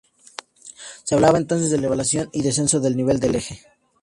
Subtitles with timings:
[1.03, 3.61] Se habla entonces de elevación o descenso del nivel de eje.